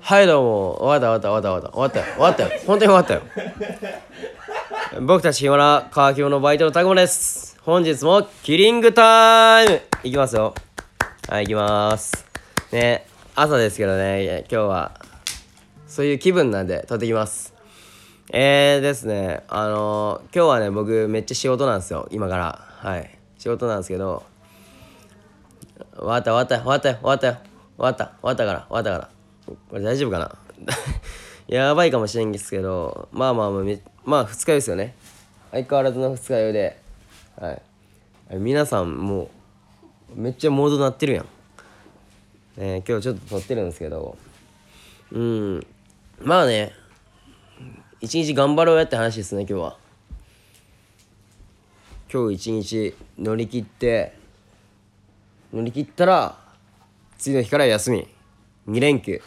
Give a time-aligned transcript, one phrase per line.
[0.00, 0.76] はいどうも。
[0.82, 2.12] 終わった終わった終わった終わった。
[2.14, 2.48] 終わったよ。
[2.48, 2.60] 終わったよ。
[2.66, 3.22] 本当に終わったよ。
[5.06, 7.58] 僕たちヒマラ乾き物バイトのタグモです。
[7.62, 9.80] 本日もキリングタイム。
[10.04, 10.54] いきますよ。
[11.28, 12.26] はいいきます。
[12.72, 14.44] ね朝ですけどね。
[14.50, 15.00] 今日は
[15.86, 17.54] そういう気分なんで撮ってきます。
[18.32, 19.44] えーですね。
[19.48, 22.06] あのー、今日はね僕めっちゃ仕事なんですよ。
[22.10, 22.60] 今から。
[22.60, 23.18] はい。
[23.38, 24.24] 仕事なんですけど。
[25.96, 26.96] 終わった終わった終わったよ。
[26.96, 27.45] 終わったよ。
[27.76, 28.06] 終わった。
[28.06, 28.66] 終わったから。
[28.68, 29.10] 終わったか
[29.46, 29.56] ら。
[29.68, 30.36] これ大丈夫かな？
[31.46, 33.08] やばいかもしれんですけど。
[33.12, 33.64] まあまあまあ
[34.04, 34.94] まあ二日酔いですよね。
[35.52, 36.80] 相変わらずの二日酔いで。
[37.38, 37.62] はい。
[38.38, 39.30] 皆さんも
[40.16, 41.26] うめっちゃモードなってるやん、
[42.56, 44.16] えー、今日ちょっと撮ってるんですけど。
[45.12, 45.66] うん。
[46.20, 46.72] まあね。
[48.00, 49.76] 一日頑張ろうやって話ですね今日は。
[52.12, 54.16] 今日一日乗り切って
[55.52, 56.38] 乗り切ったら
[57.18, 58.08] 次の日から休み。
[58.68, 59.20] 2連休。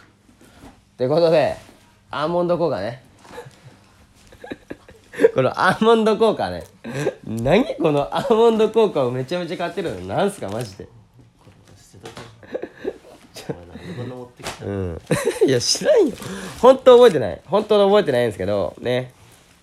[0.97, 1.55] ということで
[2.11, 3.03] アーモンド効果ね。
[5.33, 6.63] このアーモンド効果ね。
[7.25, 7.75] 何？
[7.75, 10.16] このアーモンド効果をめちゃめちゃ買ってるの？
[10.16, 10.50] なんすか？
[10.50, 10.88] マジで。
[14.63, 15.02] うん。
[15.47, 16.13] いや知らんよ。
[16.61, 17.41] 本当覚えてない。
[17.45, 18.75] 本当覚えてないんですけど。
[18.80, 19.13] ね。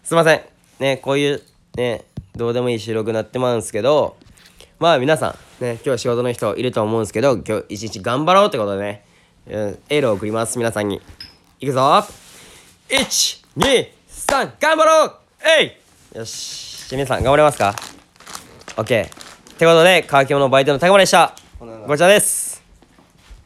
[0.03, 0.43] すいません。
[0.78, 1.43] ねこういう
[1.77, 4.17] ねどうでもいい収録になってまうんですけど
[4.78, 9.05] まあ皆さんね今日仕事の人いると思うんですけど今日一日頑張ろうってことでね
[9.46, 11.00] エールを送ります皆さんに。
[11.60, 12.05] いくぞ。
[12.88, 15.12] 123頑張ろう!
[15.60, 15.78] え
[16.14, 16.19] い!
[16.19, 17.74] よしじゃ皆さん頑張れますか
[18.77, 19.08] ?OK っ
[19.58, 21.34] てことで乾き物バイトの高森でした。
[21.58, 22.56] こちらです。